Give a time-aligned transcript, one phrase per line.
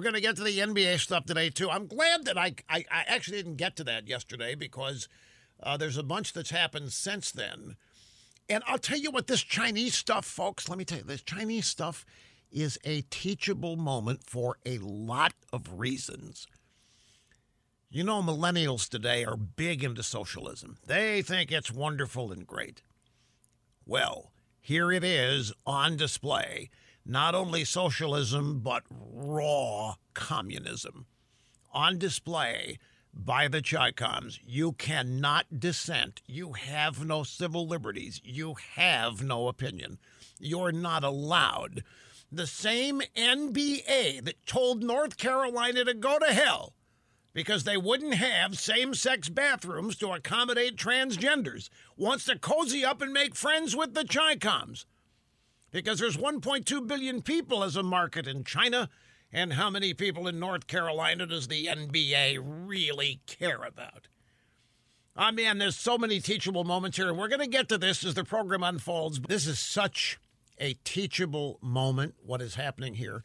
[0.00, 1.68] We're going to get to the NBA stuff today, too.
[1.68, 5.10] I'm glad that I, I, I actually didn't get to that yesterday because
[5.62, 7.76] uh, there's a bunch that's happened since then.
[8.48, 11.66] And I'll tell you what, this Chinese stuff, folks, let me tell you, this Chinese
[11.66, 12.06] stuff
[12.50, 16.46] is a teachable moment for a lot of reasons.
[17.90, 22.80] You know, millennials today are big into socialism, they think it's wonderful and great.
[23.84, 24.32] Well,
[24.62, 26.70] here it is on display
[27.04, 31.06] not only socialism, but raw communism
[31.72, 32.78] on display
[33.12, 34.38] by the Chicoms.
[34.44, 36.22] You cannot dissent.
[36.26, 38.20] You have no civil liberties.
[38.24, 39.98] You have no opinion.
[40.38, 41.84] You're not allowed.
[42.30, 46.74] The same NBA that told North Carolina to go to hell
[47.32, 53.12] because they wouldn't have same sex bathrooms to accommodate transgenders wants to cozy up and
[53.12, 54.84] make friends with the Chicoms
[55.70, 58.88] because there's 1.2 billion people as a market in China.
[59.32, 64.08] And how many people in North Carolina does the NBA really care about?
[65.16, 67.08] Oh man, there's so many teachable moments here.
[67.08, 69.20] And We're going to get to this as the program unfolds.
[69.20, 70.18] This is such
[70.58, 73.22] a teachable moment, what is happening here.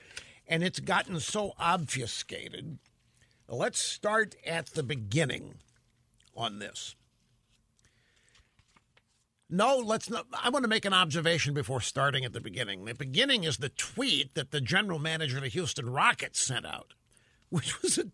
[0.47, 2.77] And it's gotten so obfuscated.
[3.47, 5.55] Let's start at the beginning
[6.35, 6.95] on this.
[9.49, 10.25] No, let's not.
[10.43, 12.85] I want to make an observation before starting at the beginning.
[12.85, 16.95] The beginning is the tweet that the general manager of the Houston Rockets sent out,
[17.49, 18.05] which was a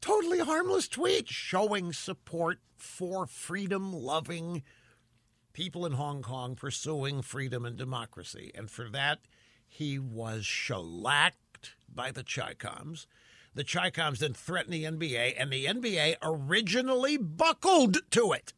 [0.00, 4.62] totally harmless tweet showing support for freedom loving
[5.52, 8.50] people in Hong Kong pursuing freedom and democracy.
[8.54, 9.20] And for that,
[9.68, 13.06] he was shellacked by the Chicoms.
[13.54, 18.52] The Chicoms then threatened the NBA, and the NBA originally buckled to it.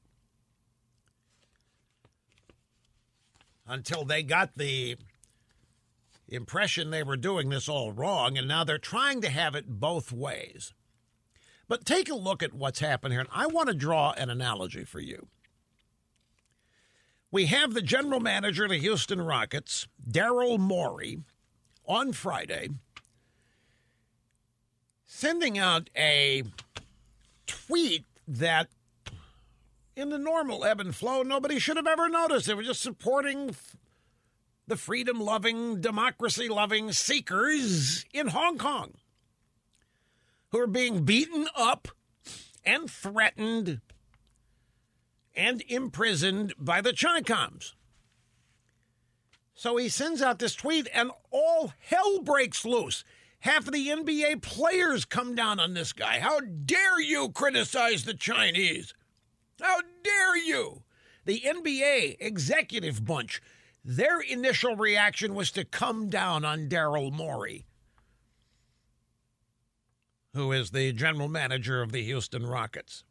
[3.68, 4.96] Until they got the
[6.26, 10.12] impression they were doing this all wrong, and now they're trying to have it both
[10.12, 10.72] ways.
[11.68, 14.84] But take a look at what's happened here, and I want to draw an analogy
[14.84, 15.28] for you.
[17.30, 21.18] We have the general manager of the Houston Rockets, Daryl Morey,
[21.84, 22.68] on Friday,
[25.06, 26.44] sending out a
[27.46, 28.68] tweet that
[29.98, 32.46] in the normal ebb and flow, nobody should have ever noticed.
[32.46, 33.56] They were just supporting
[34.68, 38.94] the freedom loving, democracy loving seekers in Hong Kong
[40.50, 41.88] who are being beaten up
[42.64, 43.80] and threatened
[45.34, 47.72] and imprisoned by the Chicoms.
[49.54, 53.02] So he sends out this tweet, and all hell breaks loose.
[53.40, 56.20] Half of the NBA players come down on this guy.
[56.20, 58.94] How dare you criticize the Chinese?
[59.60, 60.82] How dare you?
[61.24, 63.42] The NBA executive bunch,
[63.84, 67.66] their initial reaction was to come down on Daryl Morey,
[70.34, 73.04] who is the general manager of the Houston Rockets.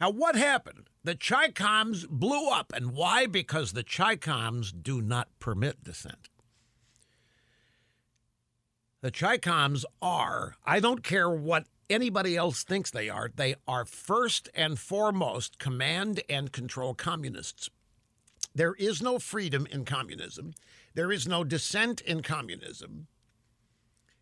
[0.00, 0.88] Now, what happened?
[1.02, 2.72] The Chicoms blew up.
[2.74, 3.26] And why?
[3.26, 6.28] Because the Chicoms do not permit dissent.
[9.00, 13.30] The Chicoms are, I don't care what anybody else thinks they are.
[13.34, 17.70] They are first and foremost command and control communists.
[18.54, 20.54] There is no freedom in communism.
[20.94, 23.06] There is no dissent in communism.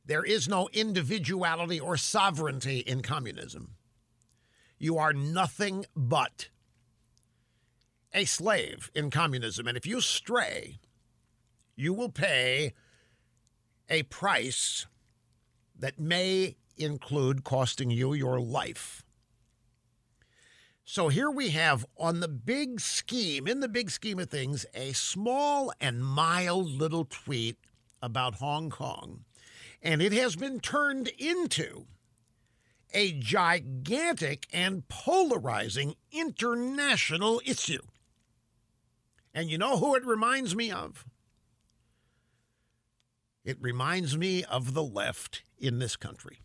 [0.05, 3.73] There is no individuality or sovereignty in communism.
[4.79, 6.49] You are nothing but
[8.13, 9.67] a slave in communism.
[9.67, 10.79] And if you stray,
[11.75, 12.75] you will pay
[13.89, 14.87] a price
[15.79, 19.03] that may include costing you your life.
[20.85, 24.93] So here we have on the big scheme, in the big scheme of things, a
[24.93, 27.57] small and mild little tweet
[28.01, 29.25] about Hong Kong.
[29.83, 31.87] And it has been turned into
[32.95, 37.83] a gigantic and polarizing international issue.
[39.35, 41.05] And you know who it reminds me of?
[43.45, 46.39] It reminds me of the left in this country.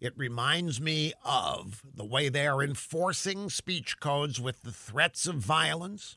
[0.00, 5.36] It reminds me of the way they are enforcing speech codes with the threats of
[5.36, 6.16] violence,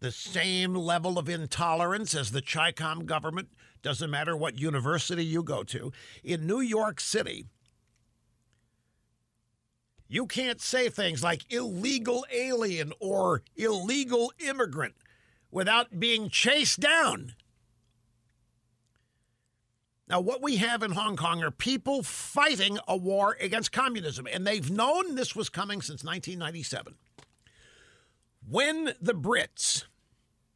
[0.00, 3.48] the same level of intolerance as the Chicom government,
[3.82, 5.92] doesn't matter what university you go to.
[6.22, 7.46] In New York City,
[10.08, 14.94] you can't say things like illegal alien or illegal immigrant
[15.50, 17.34] without being chased down
[20.08, 24.46] now, what we have in Hong Kong are people fighting a war against communism, and
[24.46, 26.94] they've known this was coming since 1997.
[28.48, 29.84] When the Brits,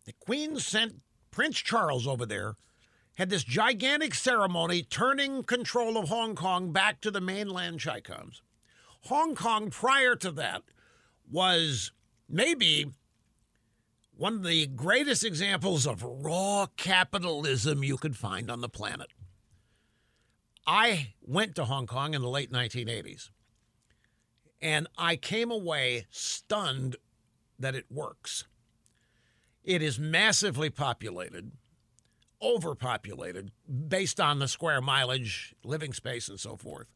[0.07, 2.55] the Queen sent Prince Charles over there
[3.17, 8.41] had this gigantic ceremony turning control of Hong Kong back to the mainland Chicoms.
[9.03, 10.63] Hong Kong, prior to that,
[11.31, 11.93] was
[12.27, 12.87] maybe
[14.17, 19.09] one of the greatest examples of raw capitalism you could find on the planet.
[20.67, 23.31] I went to Hong Kong in the late 1980s,
[24.61, 26.97] and I came away stunned
[27.59, 28.45] that it works.
[29.65, 31.53] It is massively populated,
[32.41, 33.51] overpopulated,
[33.89, 36.87] based on the square mileage, living space, and so forth.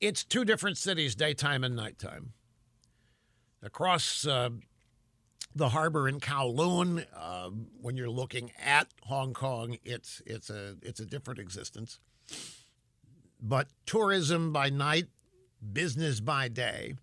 [0.00, 2.32] It's two different cities, daytime and nighttime.
[3.62, 4.50] Across uh,
[5.54, 7.50] the harbor in Kowloon, uh,
[7.80, 11.98] when you're looking at Hong Kong, it's it's a it's a different existence.
[13.40, 15.06] But tourism by night,
[15.72, 16.94] business by day.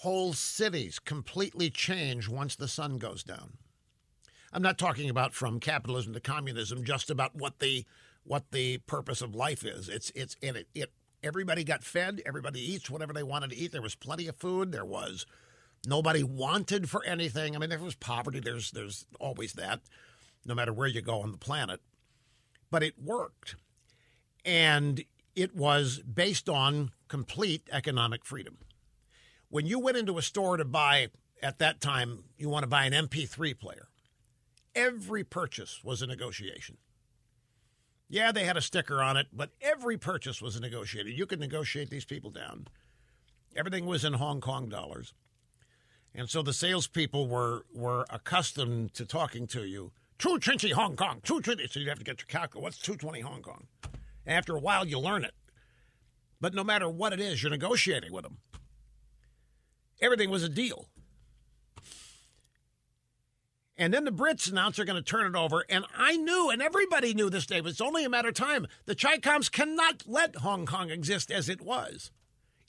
[0.00, 3.54] Whole cities completely change once the sun goes down.
[4.52, 7.84] I'm not talking about from capitalism to communism, just about what the
[8.24, 9.88] what the purpose of life is.
[9.88, 10.68] It's it's in it.
[10.74, 10.92] It
[11.22, 12.22] everybody got fed.
[12.26, 13.72] Everybody eats whatever they wanted to eat.
[13.72, 14.72] There was plenty of food.
[14.72, 15.26] There was
[15.86, 17.54] nobody wanted for anything.
[17.54, 18.40] I mean, there was poverty.
[18.40, 19.80] There's there's always that,
[20.44, 21.80] no matter where you go on the planet.
[22.70, 23.56] But it worked,
[24.44, 25.04] and
[25.34, 28.58] it was based on complete economic freedom
[29.48, 31.08] when you went into a store to buy
[31.42, 33.88] at that time, you want to buy an MP3 player.
[34.74, 36.76] Every purchase was a negotiation.
[38.08, 41.12] Yeah, they had a sticker on it, but every purchase was a negotiation.
[41.16, 42.68] You could negotiate these people down.
[43.56, 45.14] Everything was in Hong Kong dollars.
[46.16, 49.92] And so the salespeople were were accustomed to talking to you.
[50.18, 51.68] 220 Hong Kong, 220.
[51.68, 52.64] So you have to get your calculator.
[52.64, 53.66] What's 220 Hong Kong?
[54.26, 55.34] After a while, you learn it.
[56.40, 58.38] But no matter what it is, you're negotiating with them.
[60.00, 60.88] Everything was a deal.
[63.78, 65.66] And then the Brits announced they're going to turn it over.
[65.68, 68.66] And I knew, and everybody knew this day, it's only a matter of time.
[68.86, 72.10] The Chicoms cannot let Hong Kong exist as it was.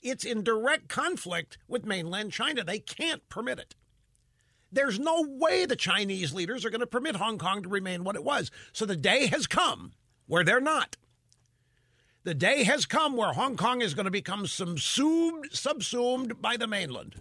[0.02, 2.64] It's in direct conflict with mainland China.
[2.64, 3.74] They can't permit it.
[4.70, 8.16] There's no way the Chinese leaders are going to permit Hong Kong to remain what
[8.16, 8.50] it was.
[8.72, 9.92] So the day has come
[10.26, 10.96] where they're not.
[12.24, 16.66] The day has come where Hong Kong is going to become subsumed, subsumed by the
[16.66, 17.14] mainland.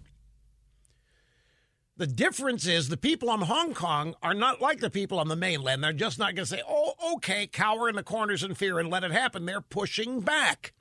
[1.95, 5.35] The difference is the people on Hong Kong are not like the people on the
[5.35, 5.83] mainland.
[5.83, 8.89] They're just not going to say, oh, okay, cower in the corners in fear and
[8.89, 9.45] let it happen.
[9.45, 10.74] They're pushing back.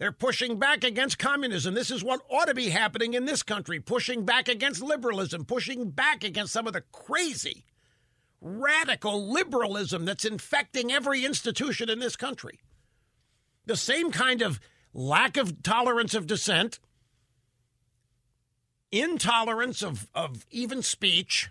[0.00, 1.74] They're pushing back against communism.
[1.74, 5.90] This is what ought to be happening in this country pushing back against liberalism, pushing
[5.90, 7.66] back against some of the crazy,
[8.40, 12.60] radical liberalism that's infecting every institution in this country
[13.66, 14.58] the same kind of
[14.92, 16.80] lack of tolerance of dissent,
[18.90, 21.50] intolerance of, of even speech.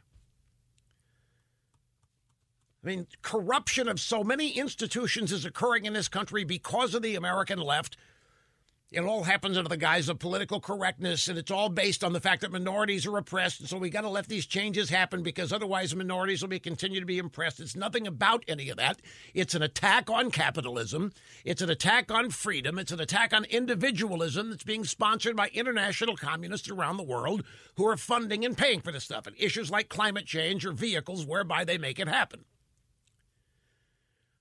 [2.84, 7.16] I mean, corruption of so many institutions is occurring in this country because of the
[7.16, 7.96] American left
[8.92, 12.20] it all happens under the guise of political correctness, and it's all based on the
[12.20, 13.60] fact that minorities are oppressed.
[13.60, 17.00] And so we got to let these changes happen because otherwise minorities will be continue
[17.00, 17.60] to be oppressed.
[17.60, 19.00] It's nothing about any of that.
[19.36, 21.14] It's an attack on capitalism.
[21.46, 22.80] It's an attack on freedom.
[22.80, 27.44] It's an attack on individualism that's being sponsored by international communists around the world
[27.76, 29.28] who are funding and paying for this stuff.
[29.28, 32.46] And issues like climate change are vehicles whereby they make it happen.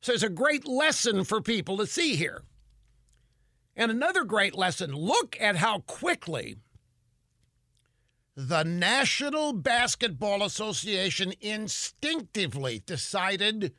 [0.01, 2.45] So it's a great lesson for people to see here.
[3.79, 6.57] And another great lesson look at how quickly
[8.35, 13.73] the National Basketball Association instinctively decided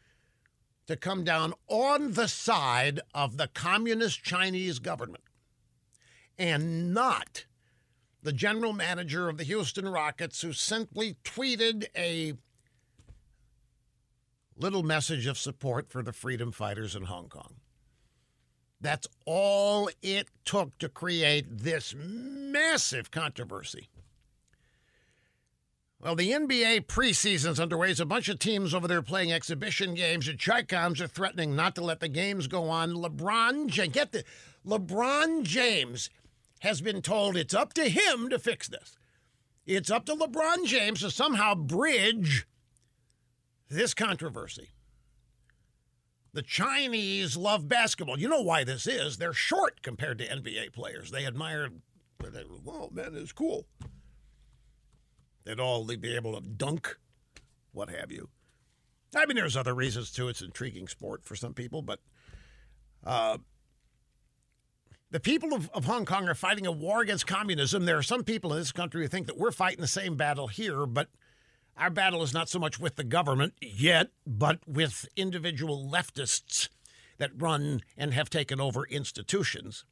[0.88, 5.26] to come down on the side of the communist Chinese government
[6.38, 7.46] and not
[8.24, 12.34] the general manager of the Houston Rockets, who simply tweeted a
[14.56, 17.59] little message of support for the freedom fighters in Hong Kong.
[18.82, 23.90] That's all it took to create this massive controversy.
[26.02, 27.94] Well, the NBA preseason's underway.
[28.00, 30.28] A bunch of teams over there playing exhibition games.
[30.28, 32.94] The Chicoms are threatening not to let the games go on.
[32.94, 34.24] LeBron James, get the
[34.66, 36.10] LeBron James
[36.60, 38.98] has been told it's up to him to fix this.
[39.66, 42.48] It's up to LeBron James to somehow bridge
[43.70, 44.70] this controversy.
[46.34, 48.20] The Chinese love basketball.
[48.20, 49.18] You know why this is.
[49.18, 51.12] They're short compared to NBA players.
[51.12, 51.70] They admire,
[52.20, 53.66] they, oh man, it's cool.
[55.44, 56.98] They'd all be able to dunk,
[57.72, 58.30] what have you.
[59.16, 60.28] I mean, there's other reasons too.
[60.28, 62.00] It's an intriguing sport for some people, but
[63.04, 63.40] uh,
[65.10, 67.86] the people of, of Hong Kong are fighting a war against communism.
[67.86, 70.48] There are some people in this country who think that we're fighting the same battle
[70.48, 71.08] here, but
[71.80, 76.68] Our battle is not so much with the government yet, but with individual leftists
[77.20, 79.86] that run and have taken over institutions.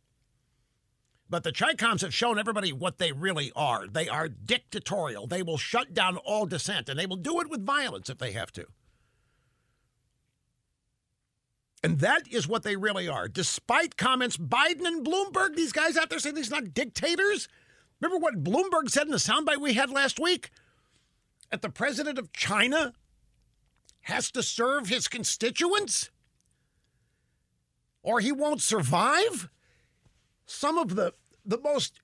[1.29, 3.87] But the Chicoms have shown everybody what they really are.
[3.87, 5.27] They are dictatorial.
[5.27, 8.33] They will shut down all dissent, and they will do it with violence if they
[8.33, 8.65] have to.
[11.83, 13.29] And that is what they really are.
[13.29, 17.47] Despite comments, Biden and Bloomberg, these guys out there saying these are not dictators.
[18.01, 20.49] Remember what Bloomberg said in the soundbite we had last week?
[21.51, 22.93] That the president of China
[24.01, 26.09] has to serve his constituents?
[28.03, 29.49] Or he won't survive?
[30.45, 31.13] Some of the,
[31.45, 31.99] the most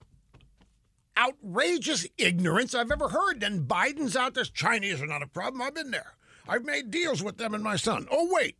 [1.17, 3.43] outrageous ignorance I've ever heard.
[3.43, 4.43] And Biden's out there.
[4.43, 5.61] Chinese are not a problem.
[5.61, 6.13] I've been there.
[6.47, 8.07] I've made deals with them and my son.
[8.11, 8.57] Oh, wait.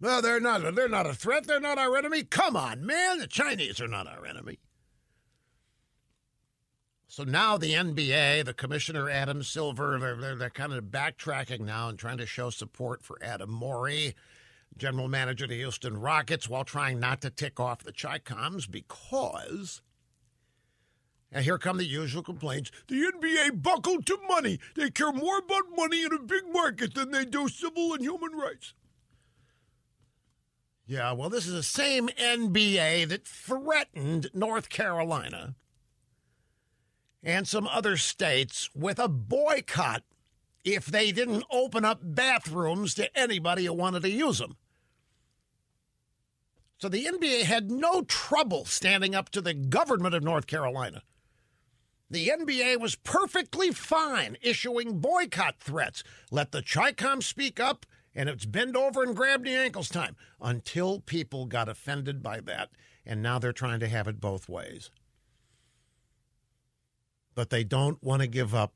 [0.00, 0.74] Well, they're not.
[0.74, 1.46] They're not a threat.
[1.46, 2.22] They're not our enemy.
[2.22, 3.18] Come on, man.
[3.18, 4.58] The Chinese are not our enemy.
[7.16, 11.88] So now the NBA, the commissioner Adam Silver, they're, they're, they're, kind of backtracking now
[11.88, 14.14] and trying to show support for Adam Morey,
[14.76, 19.80] general manager of the Houston Rockets, while trying not to tick off the Chicoms because.
[21.32, 22.70] And here come the usual complaints.
[22.86, 24.58] The NBA buckled to money.
[24.74, 28.32] They care more about money in a big market than they do civil and human
[28.32, 28.74] rights.
[30.86, 35.54] Yeah, well, this is the same NBA that threatened North Carolina
[37.26, 40.04] and some other states with a boycott
[40.64, 44.56] if they didn't open up bathrooms to anybody who wanted to use them.
[46.78, 51.02] So the NBA had no trouble standing up to the government of North Carolina.
[52.08, 56.04] The NBA was perfectly fine issuing boycott threats.
[56.30, 61.00] Let the Chicom speak up and it's bend over and grab the ankles time until
[61.00, 62.70] people got offended by that.
[63.04, 64.90] And now they're trying to have it both ways.
[67.36, 68.72] But they don't want to give up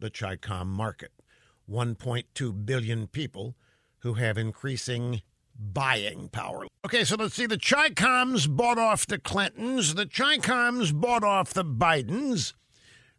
[0.00, 1.12] the Chicom market.
[1.70, 3.54] 1.2 billion people
[3.98, 5.20] who have increasing
[5.58, 6.66] buying power.
[6.86, 7.46] Okay, so let's see.
[7.46, 9.94] The Chicoms bought off the Clintons.
[9.94, 12.54] The Chicoms bought off the Bidens.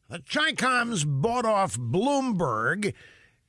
[0.08, 2.94] The Chicoms bought off Bloomberg.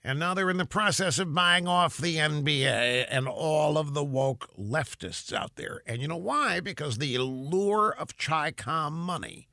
[0.02, 4.04] And now they're in the process of buying off the NBA and all of the
[4.04, 5.82] woke leftists out there.
[5.86, 6.60] And you know why?
[6.60, 9.49] Because the allure of Chicom money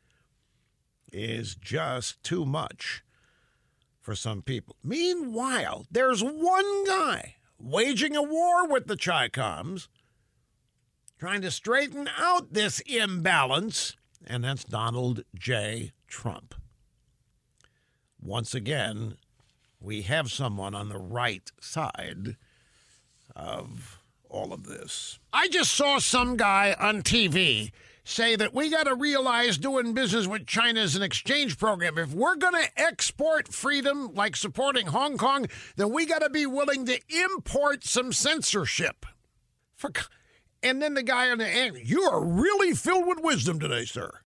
[1.11, 3.03] is just too much
[4.01, 4.75] for some people.
[4.83, 9.87] Meanwhile, there's one guy waging a war with the Chicoms,
[11.19, 13.95] trying to straighten out this imbalance,
[14.25, 15.91] and that's Donald J.
[16.07, 16.55] Trump.
[18.21, 19.17] Once again,
[19.79, 22.35] we have someone on the right side
[23.35, 23.99] of
[24.29, 25.19] all of this.
[25.31, 27.71] I just saw some guy on TV
[28.07, 31.97] say that we got to realize doing business with China is an exchange program.
[31.97, 36.45] If we're going to export freedom, like supporting Hong Kong, then we got to be
[36.45, 39.05] willing to import some censorship.
[39.75, 39.91] For,
[40.63, 44.21] and then the guy on the end, you are really filled with wisdom today, sir.